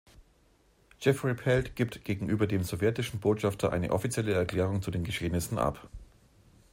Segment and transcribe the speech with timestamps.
[0.99, 5.91] Jeffrey Pelt gibt gegenüber dem sowjetischen Botschafter eine offizielle Erklärung zu den Geschehnissen ab.